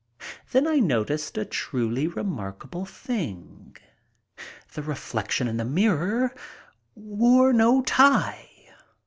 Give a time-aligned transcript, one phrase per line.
[0.51, 3.77] Then I noticed a truly remarkable thing.
[4.73, 6.33] The reflection in the mirror
[6.95, 8.49] wore no tie!